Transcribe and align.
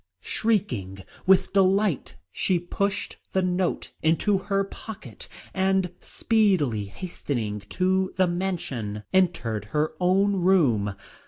Shrieking 0.23 1.03
with 1.27 1.53
delight, 1.53 2.15
she 2.31 2.57
pushed 2.57 3.17
the 3.33 3.43
note 3.43 3.91
into 4.01 4.39
her 4.39 4.63
pocket, 4.63 5.27
and, 5.53 5.91
speedily 5.99 6.85
hastening 6.85 7.59
to 7.69 8.11
the 8.17 8.25
mansion, 8.25 9.03
entered 9.13 9.65
her 9.65 9.93
own 9.99 10.37
room. 10.37 10.95